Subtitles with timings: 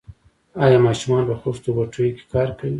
[0.63, 2.69] آیا ماشومان په خښتو بټیو کې کار کوي؟